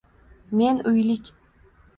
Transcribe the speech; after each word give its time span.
Men— 0.49 0.81
uylik 0.95 1.33